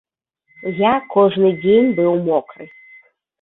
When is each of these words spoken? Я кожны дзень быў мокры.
Я 0.77 0.93
кожны 1.15 1.51
дзень 1.65 1.93
быў 2.01 2.11
мокры. 2.31 2.69